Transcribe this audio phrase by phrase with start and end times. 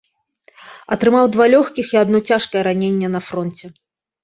[0.95, 3.75] Атрымаў два лёгкіх і адно цяжкае раненне на фронце.